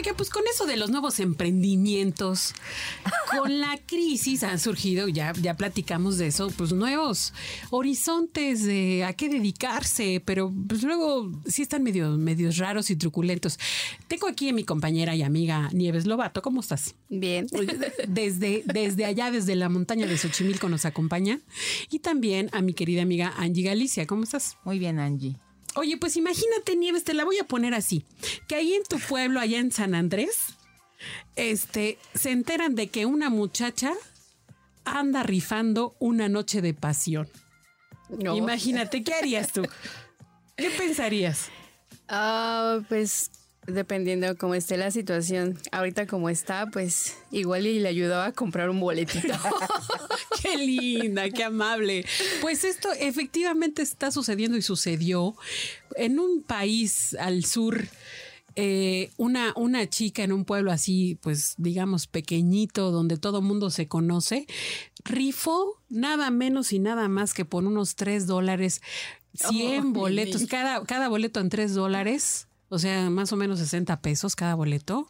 Oiga, 0.00 0.14
pues 0.16 0.30
con 0.30 0.44
eso 0.50 0.64
de 0.64 0.78
los 0.78 0.88
nuevos 0.88 1.20
emprendimientos, 1.20 2.54
con 3.36 3.60
la 3.60 3.78
crisis 3.84 4.42
han 4.44 4.58
surgido, 4.58 5.08
ya, 5.08 5.34
ya 5.34 5.58
platicamos 5.58 6.16
de 6.16 6.28
eso, 6.28 6.48
pues 6.56 6.72
nuevos 6.72 7.34
horizontes 7.68 8.64
de 8.64 9.04
a 9.04 9.12
qué 9.12 9.28
dedicarse, 9.28 10.22
pero 10.24 10.50
pues 10.66 10.84
luego 10.84 11.30
sí 11.44 11.60
están 11.60 11.82
medio, 11.82 12.16
medios 12.16 12.56
raros 12.56 12.88
y 12.88 12.96
truculentos. 12.96 13.58
Tengo 14.08 14.26
aquí 14.26 14.48
a 14.48 14.54
mi 14.54 14.64
compañera 14.64 15.14
y 15.14 15.22
amiga 15.22 15.68
Nieves 15.74 16.06
Lobato, 16.06 16.40
¿cómo 16.40 16.60
estás? 16.60 16.94
Bien. 17.10 17.46
Desde, 18.08 18.62
desde 18.64 19.04
allá, 19.04 19.30
desde 19.30 19.54
la 19.54 19.68
montaña 19.68 20.06
de 20.06 20.16
Xochimilco 20.16 20.70
nos 20.70 20.86
acompaña. 20.86 21.40
Y 21.90 21.98
también 21.98 22.48
a 22.52 22.62
mi 22.62 22.72
querida 22.72 23.02
amiga 23.02 23.34
Angie 23.36 23.64
Galicia, 23.64 24.06
¿cómo 24.06 24.24
estás? 24.24 24.56
Muy 24.64 24.78
bien, 24.78 24.98
Angie. 24.98 25.36
Oye, 25.76 25.96
pues 25.96 26.16
imagínate, 26.16 26.76
Nieves, 26.76 27.04
te 27.04 27.14
la 27.14 27.24
voy 27.24 27.38
a 27.38 27.44
poner 27.44 27.74
así, 27.74 28.04
que 28.48 28.56
ahí 28.56 28.74
en 28.74 28.82
tu 28.82 28.98
pueblo, 28.98 29.40
allá 29.40 29.58
en 29.58 29.70
San 29.70 29.94
Andrés, 29.94 30.36
este, 31.36 31.98
se 32.14 32.30
enteran 32.30 32.74
de 32.74 32.88
que 32.88 33.06
una 33.06 33.30
muchacha 33.30 33.92
anda 34.84 35.22
rifando 35.22 35.94
una 36.00 36.28
noche 36.28 36.60
de 36.60 36.74
pasión. 36.74 37.28
No. 38.08 38.36
Imagínate, 38.36 39.04
¿qué 39.04 39.14
harías 39.14 39.52
tú? 39.52 39.62
¿Qué 40.56 40.70
pensarías? 40.70 41.48
Ah, 42.08 42.80
pues 42.88 43.30
dependiendo 43.66 44.36
cómo 44.36 44.54
esté 44.54 44.76
la 44.76 44.90
situación. 44.90 45.58
Ahorita 45.72 46.06
como 46.06 46.28
está, 46.28 46.66
pues 46.66 47.16
igual 47.30 47.66
y 47.66 47.78
le 47.78 47.88
ayudaba 47.88 48.26
a 48.26 48.32
comprar 48.32 48.68
un 48.70 48.80
boletito. 48.80 49.34
Qué 50.76 50.82
linda, 51.02 51.28
qué 51.30 51.44
amable. 51.44 52.04
Pues 52.40 52.64
esto 52.64 52.88
efectivamente 52.98 53.82
está 53.82 54.10
sucediendo 54.10 54.56
y 54.56 54.62
sucedió 54.62 55.34
en 55.96 56.18
un 56.18 56.42
país 56.42 57.14
al 57.18 57.44
sur. 57.44 57.86
eh, 58.56 59.10
una, 59.16 59.52
una 59.56 59.88
chica 59.88 60.24
en 60.24 60.32
un 60.32 60.44
pueblo 60.44 60.72
así, 60.72 61.16
pues 61.22 61.54
digamos 61.56 62.06
pequeñito, 62.08 62.90
donde 62.90 63.16
todo 63.16 63.42
mundo 63.42 63.70
se 63.70 63.86
conoce, 63.86 64.46
rifó 65.04 65.80
nada 65.88 66.30
menos 66.30 66.72
y 66.72 66.80
nada 66.80 67.08
más 67.08 67.32
que 67.32 67.44
por 67.44 67.64
unos 67.64 67.94
tres 67.94 68.26
dólares, 68.26 68.82
100 69.34 69.86
Oh, 69.86 69.90
boletos, 69.92 70.46
cada, 70.46 70.84
cada 70.84 71.08
boleto 71.08 71.38
en 71.40 71.48
tres 71.48 71.74
dólares. 71.74 72.48
O 72.72 72.78
sea, 72.78 73.10
más 73.10 73.32
o 73.32 73.36
menos 73.36 73.58
60 73.58 74.00
pesos 74.00 74.36
cada 74.36 74.54
boleto, 74.54 75.08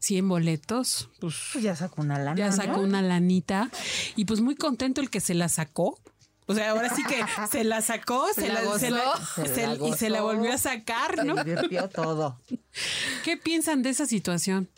100 0.00 0.28
boletos, 0.28 1.08
pues 1.20 1.36
Pues 1.52 1.62
ya 1.64 1.76
sacó 1.76 2.02
una 2.02 2.18
lana. 2.18 2.36
ya 2.36 2.48
¿no? 2.48 2.52
sacó 2.56 2.80
una 2.80 3.00
lanita 3.02 3.70
y 4.16 4.24
pues 4.24 4.40
muy 4.40 4.56
contento 4.56 5.00
el 5.00 5.08
que 5.08 5.20
se 5.20 5.34
la 5.34 5.48
sacó. 5.48 5.98
O 6.46 6.54
sea, 6.54 6.70
ahora 6.70 6.92
sí 6.94 7.04
que 7.04 7.22
se 7.50 7.62
la 7.62 7.82
sacó, 7.82 8.26
se, 8.34 8.40
Se 8.42 8.48
la 8.52 8.62
la, 8.62 8.78
se 8.78 8.90
la- 8.90 9.04
gozó. 9.04 9.44
se- 9.46 9.54
Se 9.54 9.66
la 9.68 9.86
y 9.88 9.92
se 9.92 10.10
la 10.10 10.22
volvió 10.22 10.52
a 10.52 10.58
sacar, 10.58 11.24
¿no? 11.24 11.36
Se 11.36 11.44
divirtió 11.44 11.88
todo. 11.88 12.40
¿Qué 13.24 13.36
piensan 13.36 13.82
de 13.82 13.90
esa 13.90 14.06
situación? 14.06 14.68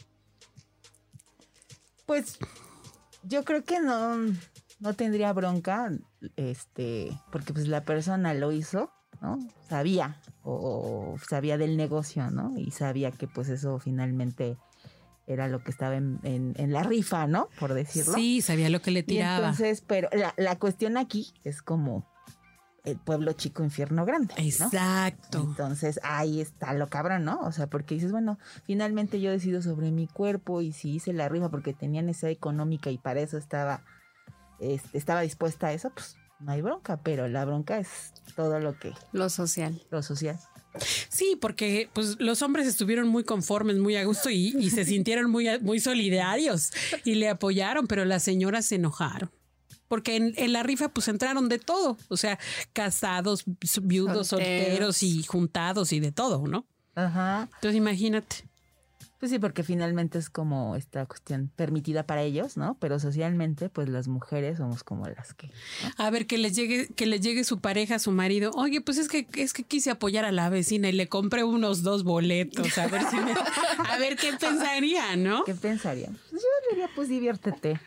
Pues 2.07 2.39
yo 3.23 3.45
creo 3.45 3.65
que 3.65 3.81
no, 3.81 4.17
no 4.81 4.95
tendría 4.95 5.33
bronca, 5.33 5.91
este, 6.37 7.17
porque 7.31 7.53
pues 7.53 7.69
la 7.69 7.85
persona 7.85 8.35
lo 8.35 8.53
hizo, 8.53 8.93
¿no? 9.21 9.39
Sabía 9.69 10.17
o, 10.43 11.15
o 11.15 11.19
sabía 11.29 11.59
del 11.59 11.77
negocio, 11.77 12.31
¿no? 12.31 12.57
Y 12.59 12.71
sabía 12.71 13.11
que 13.11 13.27
pues 13.29 13.49
eso 13.49 13.79
finalmente 13.79 14.57
era 15.27 15.47
lo 15.49 15.63
que 15.63 15.71
estaba 15.71 15.97
en, 15.97 16.19
en- 16.25 16.55
en 16.57 16.73
la 16.73 16.83
rifa, 16.83 17.27
¿no? 17.27 17.49
Por 17.61 17.75
decirlo. 17.75 18.15
Sí, 18.15 18.41
sabía 18.43 18.69
lo 18.71 18.81
que 18.83 18.91
le 18.91 19.01
Y 19.01 19.03
tiraba. 19.05 19.39
entonces, 19.51 19.83
pero 19.87 20.09
la, 20.13 20.35
la 20.37 20.59
cuestión 20.59 20.97
aquí 20.97 21.33
es 21.45 21.63
como 21.63 22.09
el 22.83 22.97
pueblo 22.97 23.35
chico, 23.35 23.63
infierno 23.63 24.07
grande. 24.07 24.35
¿no? 24.37 24.43
Exacto. 24.43 25.39
Entonces 25.41 26.01
ahí 26.03 26.41
está 26.41 26.73
lo 26.73 26.89
cabrón, 26.89 27.25
¿no? 27.25 27.39
O 27.41 27.53
sea, 27.53 27.67
porque 27.69 27.95
dices, 27.95 28.11
bueno, 28.11 28.39
finalmente 28.65 29.21
yo 29.21 29.31
decido 29.31 29.61
sobre 29.61 29.91
mi 29.93 30.07
cuerpo 30.09 30.63
y 30.63 30.73
si 30.73 30.95
hice 30.95 31.13
la 31.13 31.29
rifa 31.29 31.51
porque 31.51 31.75
tenía 31.75 32.01
necesidad 32.03 32.33
económica 32.33 32.91
y 32.91 32.97
para 32.97 33.21
eso 33.21 33.37
estaba, 33.37 33.83
este, 34.59 34.97
estaba 34.97 35.21
dispuesta 35.21 35.67
a 35.69 35.73
eso, 35.75 35.91
pues 35.91 36.17
no 36.41 36.53
hay 36.53 36.63
bronca, 36.63 36.99
pero 37.03 37.29
la 37.29 37.45
bronca 37.45 37.79
es 37.79 38.13
todo 38.37 38.59
lo 38.61 38.79
que, 38.79 38.93
Lo 39.13 39.29
social. 39.31 39.81
lo 39.91 40.03
social. 40.03 40.39
Sí, 41.09 41.37
porque 41.41 41.91
pues 41.93 42.17
los 42.21 42.43
hombres 42.43 42.67
estuvieron 42.67 43.09
muy 43.09 43.25
conformes, 43.25 43.77
muy 43.79 43.97
a 43.97 44.05
gusto 44.05 44.31
y, 44.31 44.55
y 44.59 44.71
se 44.71 44.85
sintieron 44.85 45.31
muy, 45.31 45.47
muy 45.61 45.81
solidarios 45.81 46.71
y 47.05 47.15
le 47.17 47.29
apoyaron, 47.29 47.87
pero 47.89 48.05
las 48.05 48.23
señoras 48.23 48.67
se 48.67 48.77
enojaron. 48.77 49.31
Porque 49.89 50.15
en, 50.15 50.33
en 50.37 50.53
la 50.53 50.63
rifa 50.63 50.89
pues 50.89 51.09
entraron 51.09 51.49
de 51.49 51.59
todo, 51.59 51.97
o 52.09 52.17
sea, 52.17 52.39
casados, 52.73 53.43
viudos, 53.83 54.29
Solteros. 54.29 54.29
solteros 54.29 55.03
y 55.03 55.23
juntados 55.25 55.93
y 55.93 55.99
de 55.99 56.13
todo, 56.13 56.47
¿no? 56.47 56.65
Ajá. 56.95 57.49
Entonces 57.57 57.75
imagínate. 57.77 58.49
Pues 59.21 59.31
sí, 59.31 59.39
porque 59.39 59.63
finalmente 59.63 60.19
es 60.19 60.31
como 60.31 60.77
esta 60.77 61.05
cuestión 61.05 61.53
permitida 61.55 62.05
para 62.05 62.23
ellos, 62.23 62.57
¿no? 62.57 62.79
Pero 62.81 62.99
socialmente, 62.99 63.69
pues 63.69 63.87
las 63.91 64.09
mujeres 64.09 64.57
somos 64.57 64.83
como 64.83 65.07
las 65.09 65.35
que... 65.35 65.51
A 65.99 66.09
ver, 66.09 66.27
que 66.27 66.39
les 66.39 66.57
llegue, 66.57 66.89
que 66.97 67.05
les 67.05 67.21
llegue 67.21 67.45
su 67.45 67.61
pareja, 67.61 67.99
su 67.99 68.13
marido. 68.13 68.51
Oye, 68.55 68.81
pues 68.81 68.97
es 68.97 69.09
que 69.09 69.27
es 69.35 69.53
que 69.53 69.63
quise 69.63 69.91
apoyar 69.91 70.25
a 70.25 70.33
la 70.33 70.49
vecina 70.49 70.89
y 70.89 70.93
le 70.93 71.07
compré 71.09 71.45
unos 71.45 71.83
dos 71.83 72.03
boletos. 72.03 72.79
A 72.79 72.87
ver 72.87 73.03
si 73.11 73.17
me- 73.17 73.35
a 73.91 73.99
ver 73.99 74.17
qué 74.17 74.33
pensaría, 74.33 75.15
¿no? 75.17 75.45
¿Qué 75.45 75.55
pensarían? 75.55 76.17
Pues 76.31 76.41
yo 76.41 76.49
diría, 76.71 76.89
pues 76.97 77.09
diviértete. 77.11 77.79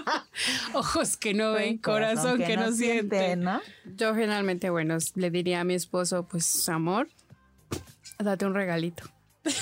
Ojos 0.72 1.18
que 1.18 1.34
no 1.34 1.52
ven, 1.52 1.76
corazón 1.76 2.38
que, 2.38 2.56
no, 2.56 2.72
siente. 2.72 3.36
¿no? 3.36 3.60
Yo 3.96 4.14
generalmente, 4.14 4.70
bueno, 4.70 4.96
le 5.14 5.30
diría 5.30 5.60
a 5.60 5.64
mi 5.64 5.74
esposo, 5.74 6.26
pues 6.26 6.66
amor, 6.70 7.06
date 8.18 8.46
un 8.46 8.54
regalito. 8.54 9.04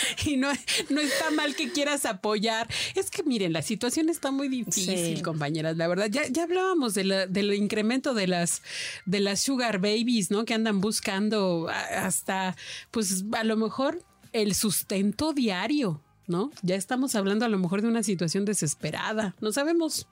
Y 0.26 0.36
no, 0.36 0.48
no 0.90 1.00
está 1.00 1.30
mal 1.30 1.54
que 1.54 1.70
quieras 1.70 2.04
apoyar. 2.04 2.68
Es 2.94 3.10
que 3.10 3.22
miren, 3.22 3.52
la 3.52 3.62
situación 3.62 4.08
está 4.08 4.30
muy 4.30 4.48
difícil, 4.48 5.16
Sí. 5.16 5.22
compañeras. 5.22 5.76
La 5.76 5.88
verdad, 5.88 6.06
ya, 6.10 6.26
ya 6.28 6.44
hablábamos 6.44 6.94
de 6.94 7.04
la- 7.04 7.26
del 7.26 7.52
incremento 7.54 8.14
de 8.14 8.26
las, 8.26 8.62
de 9.04 9.20
las 9.20 9.40
sugar 9.40 9.78
babies, 9.78 10.30
¿no? 10.30 10.44
Que 10.44 10.54
andan 10.54 10.80
buscando 10.80 11.68
hasta, 11.68 12.56
pues 12.90 13.24
a 13.32 13.44
lo 13.44 13.56
mejor 13.56 14.02
el 14.32 14.54
sustento 14.54 15.32
diario, 15.32 16.02
¿no? 16.26 16.50
Ya 16.62 16.74
estamos 16.74 17.14
hablando 17.14 17.44
a 17.44 17.48
lo 17.48 17.58
mejor 17.58 17.82
de 17.82 17.88
una 17.88 18.02
situación 18.02 18.44
desesperada. 18.44 19.34
No 19.40 19.52
sabemos. 19.52 20.08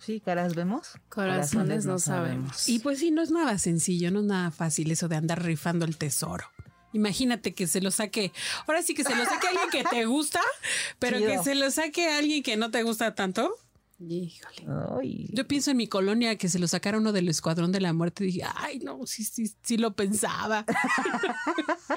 Sí, 0.00 0.20
caras 0.20 0.54
vemos. 0.54 0.98
Corazones 1.08 1.86
no 1.86 1.98
sabemos. 1.98 2.68
Y 2.68 2.80
pues 2.80 2.98
sí, 2.98 3.10
no 3.10 3.22
es 3.22 3.30
nada 3.30 3.56
sencillo, 3.58 4.10
no 4.10 4.20
es 4.20 4.26
nada 4.26 4.50
fácil 4.50 4.90
eso 4.90 5.08
de 5.08 5.16
andar 5.16 5.42
rifando 5.42 5.86
el 5.86 5.96
tesoro. 5.96 6.44
Imagínate 6.94 7.52
que 7.52 7.66
se 7.66 7.82
lo 7.82 7.90
saque, 7.90 8.32
ahora 8.66 8.82
sí 8.82 8.94
que 8.94 9.04
se 9.04 9.14
lo 9.14 9.24
saque 9.26 9.46
a 9.46 9.50
alguien 9.50 9.68
que 9.70 9.84
te 9.84 10.06
gusta, 10.06 10.40
pero 10.98 11.18
Chido. 11.18 11.30
que 11.30 11.38
se 11.40 11.54
lo 11.54 11.70
saque 11.70 12.08
a 12.08 12.18
alguien 12.18 12.42
que 12.42 12.56
no 12.56 12.70
te 12.70 12.82
gusta 12.82 13.14
tanto. 13.14 13.54
Híjole. 14.00 14.66
Ay, 15.00 15.28
Yo 15.32 15.46
pienso 15.46 15.70
en 15.70 15.76
mi 15.76 15.86
colonia 15.86 16.36
que 16.36 16.48
se 16.48 16.58
lo 16.58 16.66
sacara 16.66 16.98
uno 16.98 17.12
del 17.12 17.28
Escuadrón 17.28 17.70
de 17.72 17.80
la 17.80 17.92
Muerte 17.92 18.24
y 18.24 18.26
dije, 18.26 18.42
ay, 18.56 18.80
no, 18.80 19.06
sí, 19.06 19.22
sí, 19.24 19.50
sí 19.62 19.76
lo 19.76 19.94
pensaba. 19.94 20.64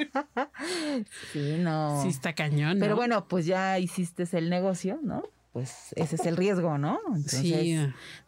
sí, 1.33 1.55
no. 1.59 2.01
Sí 2.03 2.09
está 2.09 2.33
cañón, 2.33 2.79
¿no? 2.79 2.83
Pero 2.83 2.95
bueno, 2.95 3.27
pues 3.27 3.45
ya 3.45 3.79
hiciste 3.79 4.27
el 4.33 4.49
negocio, 4.49 4.99
¿no? 5.03 5.23
Pues 5.53 5.93
ese 5.95 6.15
es 6.15 6.25
el 6.25 6.37
riesgo, 6.37 6.77
¿no? 6.77 6.99
Entonces, 7.07 7.41
Sí. 7.41 7.77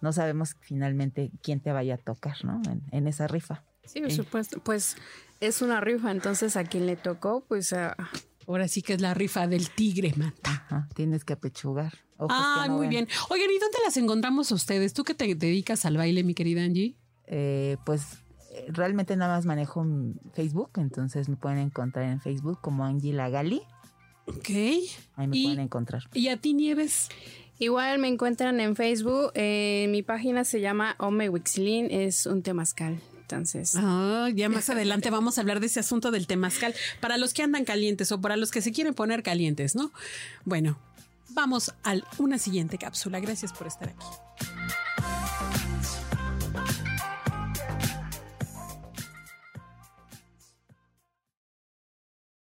no 0.01 0.11
sabemos 0.13 0.55
finalmente 0.61 1.31
quién 1.43 1.59
te 1.59 1.71
vaya 1.71 1.95
a 1.95 1.97
tocar, 1.97 2.43
¿no? 2.43 2.61
En, 2.69 2.81
en 2.91 3.07
esa 3.07 3.27
rifa. 3.27 3.63
Sí, 3.85 4.01
por 4.01 4.11
supuesto. 4.11 4.59
Pues 4.63 4.95
es 5.39 5.61
una 5.61 5.79
rifa, 5.81 6.11
entonces 6.11 6.55
a 6.57 6.63
quien 6.63 6.85
le 6.85 6.95
tocó, 6.95 7.43
pues 7.47 7.73
a... 7.73 7.95
Ahora 8.47 8.67
sí 8.67 8.81
que 8.81 8.93
es 8.93 9.01
la 9.01 9.13
rifa 9.13 9.47
del 9.47 9.69
tigre, 9.69 10.11
manta. 10.17 10.65
Ajá, 10.65 10.89
tienes 10.95 11.23
que 11.23 11.33
apechugar. 11.33 11.93
Ojos 12.17 12.35
que 12.63 12.67
no 12.67 12.73
muy 12.77 12.81
ven. 12.87 12.89
bien. 12.89 13.07
Oigan, 13.29 13.49
¿y 13.49 13.59
dónde 13.59 13.77
las 13.85 13.95
encontramos 13.97 14.51
a 14.51 14.55
ustedes? 14.55 14.93
¿Tú 14.93 15.03
que 15.03 15.13
te 15.13 15.33
dedicas 15.35 15.85
al 15.85 15.97
baile, 15.97 16.23
mi 16.23 16.33
querida 16.33 16.63
Angie? 16.63 16.95
Eh, 17.27 17.77
pues 17.85 18.01
eh, 18.51 18.65
realmente 18.69 19.15
nada 19.15 19.35
más 19.35 19.45
manejo 19.45 19.85
Facebook, 20.33 20.71
entonces 20.77 21.29
me 21.29 21.35
pueden 21.35 21.59
encontrar 21.59 22.05
en 22.05 22.19
Facebook 22.19 22.59
como 22.59 22.83
Angela 22.83 23.29
Gali. 23.29 23.61
Ok. 24.25 24.49
Ahí 25.15 25.27
me 25.27 25.37
Y- 25.37 25.43
pueden 25.45 25.59
encontrar. 25.59 26.03
¿Y 26.13 26.27
a 26.29 26.37
ti, 26.37 26.53
Nieves? 26.55 27.09
Igual 27.59 27.99
me 27.99 28.07
encuentran 28.07 28.59
en 28.61 28.75
Facebook. 28.75 29.31
eh, 29.35 29.87
mi 29.91 30.01
página 30.01 30.43
se 30.43 30.59
llama 30.59 30.95
Ome 30.97 31.29
Wixlin, 31.29 31.87
es 31.91 32.25
un 32.25 32.41
temazcal. 32.41 32.99
Entonces, 33.29 33.75
Ah, 33.77 34.29
ya 34.33 34.49
más 34.49 34.71
adelante 34.71 35.11
vamos 35.11 35.37
a 35.37 35.41
hablar 35.41 35.59
de 35.59 35.67
ese 35.67 35.79
asunto 35.79 36.09
del 36.09 36.25
temazcal 36.25 36.73
para 36.99 37.17
los 37.17 37.35
que 37.35 37.43
andan 37.43 37.63
calientes 37.63 38.11
o 38.11 38.19
para 38.19 38.37
los 38.37 38.49
que 38.49 38.61
se 38.63 38.71
quieren 38.71 38.95
poner 38.95 39.21
calientes, 39.21 39.75
¿no? 39.75 39.91
Bueno, 40.45 40.79
vamos 41.29 41.71
a 41.83 41.95
una 42.17 42.39
siguiente 42.39 42.79
cápsula. 42.79 43.19
Gracias 43.19 43.53
por 43.53 43.67
estar 43.67 43.89
aquí. 43.89 44.05